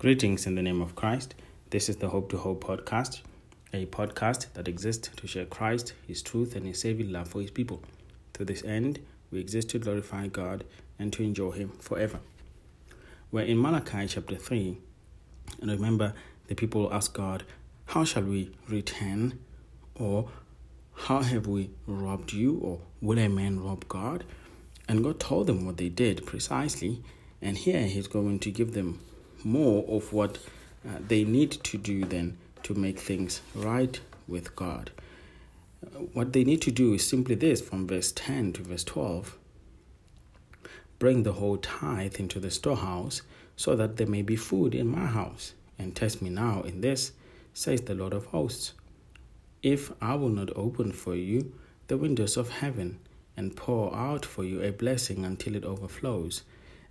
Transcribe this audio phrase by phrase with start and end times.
[0.00, 1.34] Greetings in the name of Christ.
[1.70, 3.22] This is the Hope to Hope podcast,
[3.72, 7.50] a podcast that exists to share Christ, His truth, and His saving love for His
[7.50, 7.82] people.
[8.34, 9.00] To this end,
[9.32, 10.62] we exist to glorify God
[11.00, 12.20] and to enjoy Him forever.
[13.32, 14.78] We're in Malachi chapter 3,
[15.62, 16.14] and remember,
[16.46, 17.42] the people ask God,
[17.86, 19.40] How shall we return?
[19.96, 20.30] Or,
[20.94, 22.56] How have we robbed you?
[22.58, 24.22] Or, Will a man rob God?
[24.86, 27.02] And God told them what they did precisely,
[27.42, 29.00] and here He's going to give them
[29.44, 30.38] more of what
[30.86, 34.90] uh, they need to do then to make things right with God.
[36.12, 39.38] What they need to do is simply this from verse 10 to verse 12
[40.98, 43.22] bring the whole tithe into the storehouse
[43.56, 45.54] so that there may be food in my house.
[45.78, 47.12] And test me now in this,
[47.54, 48.72] says the Lord of hosts.
[49.62, 51.52] If I will not open for you
[51.86, 52.98] the windows of heaven
[53.36, 56.42] and pour out for you a blessing until it overflows,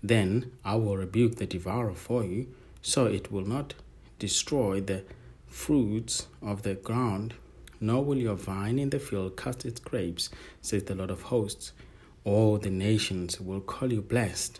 [0.07, 2.47] then I will rebuke the devourer for you,
[2.81, 3.73] so it will not
[4.19, 5.03] destroy the
[5.47, 7.33] fruits of the ground,
[7.79, 10.29] nor will your vine in the field cast its grapes,
[10.61, 11.71] says the Lord of hosts.
[12.23, 14.59] All the nations will call you blessed,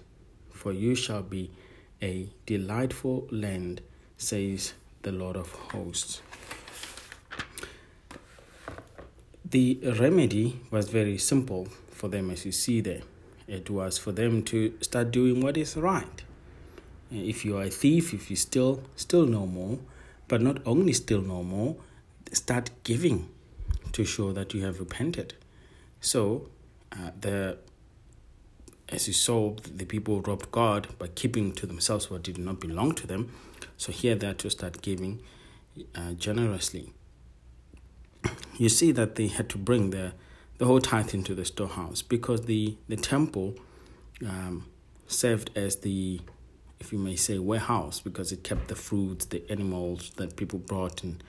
[0.51, 1.51] for you shall be
[2.01, 3.81] a delightful land,
[4.17, 6.21] says the Lord of hosts.
[9.49, 13.01] The remedy was very simple for them, as you see there.
[13.47, 16.23] It was for them to start doing what is right.
[17.09, 19.79] If you are a thief, if you steal, still no more.
[20.27, 21.77] But not only still no more,
[22.33, 23.29] start giving
[23.93, 25.35] to show that you have repented.
[26.01, 26.49] So,
[26.91, 27.57] uh, the
[28.89, 32.93] as you saw, the people robbed God by keeping to themselves what did not belong
[32.95, 33.33] to them.
[33.75, 35.19] So here they are to start giving
[35.93, 36.93] uh, generously.
[38.57, 40.13] You see that they had to bring the
[40.57, 43.55] the whole tithe into the storehouse because the, the temple
[44.27, 44.65] um,
[45.07, 46.19] served as the,
[46.79, 51.03] if you may say, warehouse because it kept the fruits, the animals that people brought,
[51.03, 51.23] and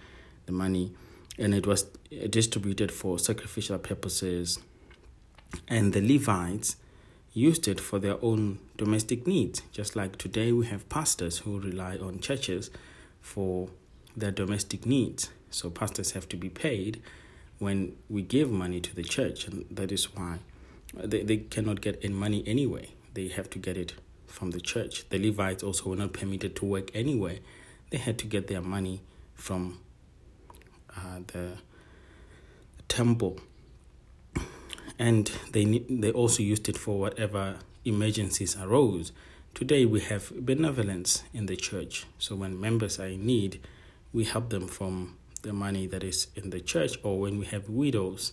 [0.46, 0.92] the money,
[1.38, 1.84] and it was
[2.30, 4.58] distributed for sacrificial purposes.
[5.66, 6.76] And the Levites
[7.32, 11.96] used it for their own domestic needs, just like today we have pastors who rely
[11.96, 12.70] on churches
[13.20, 13.68] for
[14.16, 15.30] their domestic needs.
[15.50, 17.00] So pastors have to be paid
[17.58, 20.38] when we give money to the church, and that is why
[20.94, 22.90] they, they cannot get any money anyway.
[23.14, 23.94] They have to get it
[24.26, 25.08] from the church.
[25.08, 27.38] The Levites also were not permitted to work anywhere.
[27.90, 29.00] They had to get their money
[29.34, 29.80] from
[30.96, 31.52] uh, the
[32.88, 33.40] temple.
[34.98, 39.12] And they they also used it for whatever emergencies arose.
[39.54, 42.04] Today we have benevolence in the church.
[42.18, 43.60] So when members are in need,
[44.12, 47.68] we help them from the money that is in the church, or when we have
[47.68, 48.32] widows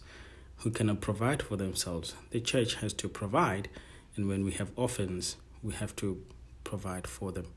[0.58, 3.70] who cannot provide for themselves, the church has to provide,
[4.16, 6.22] and when we have orphans, we have to
[6.64, 7.48] provide for them.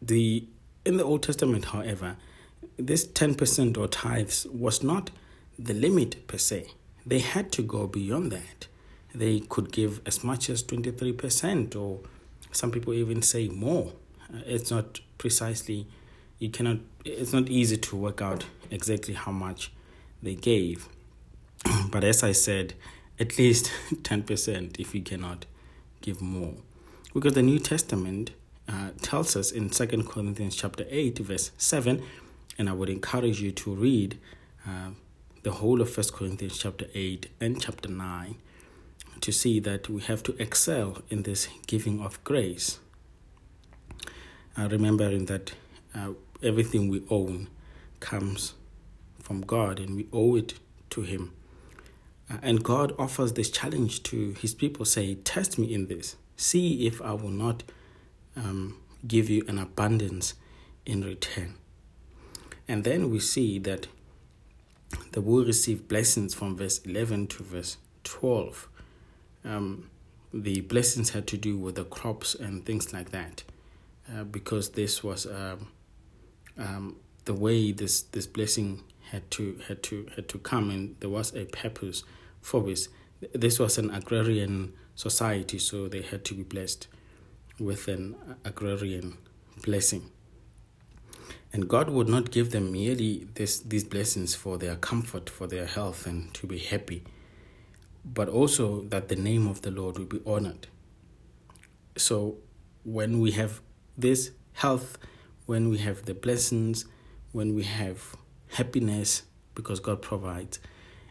[0.00, 0.46] The
[0.84, 2.16] in the Old Testament, however,
[2.76, 5.10] this ten percent or tithes was not
[5.58, 6.68] the limit per se.
[7.04, 8.66] They had to go beyond that.
[9.14, 12.00] They could give as much as twenty three percent, or
[12.52, 13.92] some people even say more.
[14.32, 15.86] Uh, it's not precisely
[16.38, 19.72] you cannot it's not easy to work out exactly how much
[20.22, 20.88] they gave.
[21.90, 22.74] But as i said
[23.20, 25.46] at least 10% if you cannot
[26.00, 26.54] give more.
[27.12, 28.30] Because the new testament
[28.68, 32.02] uh, tells us in Second corinthians chapter 8 verse 7
[32.58, 34.18] and i would encourage you to read
[34.66, 34.90] uh,
[35.42, 38.36] the whole of First corinthians chapter 8 and chapter 9
[39.20, 42.78] to see that we have to excel in this giving of grace.
[44.56, 45.52] Uh, remembering that
[45.94, 46.10] uh,
[46.42, 47.48] everything we own
[48.00, 48.54] comes
[49.22, 50.54] from God and we owe it
[50.90, 51.32] to Him.
[52.30, 56.16] Uh, and God offers this challenge to His people say, Test me in this.
[56.36, 57.62] See if I will not
[58.36, 60.34] um, give you an abundance
[60.86, 61.54] in return.
[62.66, 63.88] And then we see that
[65.12, 68.68] they will receive blessings from verse 11 to verse 12.
[69.44, 69.90] Um,
[70.32, 73.44] the blessings had to do with the crops and things like that,
[74.14, 75.68] uh, because this was um,
[76.58, 81.10] um, the way this this blessing had to had to had to come and there
[81.10, 82.04] was a purpose
[82.40, 82.88] for this.
[83.32, 86.88] This was an agrarian society so they had to be blessed
[87.58, 89.16] with an agrarian
[89.64, 90.10] blessing.
[91.52, 95.66] And God would not give them merely this these blessings for their comfort for their
[95.66, 97.04] health and to be happy
[98.14, 100.68] but also that the name of the Lord will be honored.
[101.96, 102.36] So
[102.84, 103.60] when we have
[103.96, 104.98] this health
[105.48, 106.84] when we have the blessings,
[107.32, 108.14] when we have
[108.48, 109.22] happiness
[109.54, 110.58] because God provides,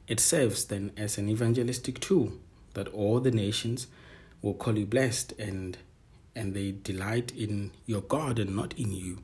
[0.08, 2.34] it serves then as an evangelistic tool
[2.76, 3.88] that all the nations
[4.44, 5.80] will call you blessed and
[6.36, 9.24] and they delight in your God and not in you.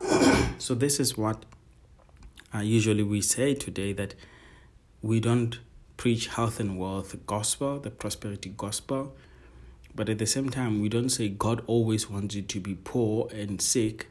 [0.58, 1.44] so, this is what
[2.52, 4.16] uh, usually we say today that
[5.00, 5.60] we don't
[5.96, 9.14] preach health and wealth gospel, the prosperity gospel,
[9.94, 13.28] but at the same time, we don't say God always wants you to be poor
[13.32, 14.08] and sick,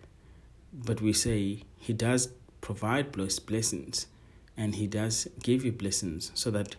[0.73, 2.29] but we say He does
[2.61, 4.07] provide blessings
[4.57, 6.75] and He does give you blessings so that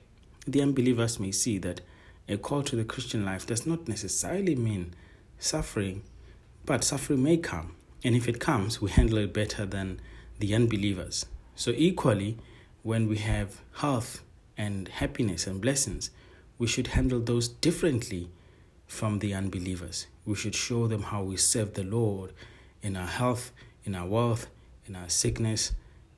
[0.46, 1.80] the unbelievers may see that
[2.28, 4.94] a call to the Christian life does not necessarily mean
[5.38, 6.02] suffering,
[6.64, 7.74] but suffering may come.
[8.04, 10.00] And if it comes, we handle it better than
[10.38, 11.26] the unbelievers.
[11.54, 12.38] So, equally,
[12.82, 14.22] when we have health
[14.56, 16.10] and happiness and blessings,
[16.58, 18.30] we should handle those differently
[18.86, 20.06] from the unbelievers.
[20.24, 22.32] We should show them how we serve the Lord
[22.82, 23.52] in our health,
[23.84, 24.48] in our wealth,
[24.86, 25.72] in our sickness,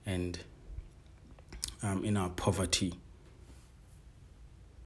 [0.05, 0.39] and
[1.83, 2.95] um, in our poverty.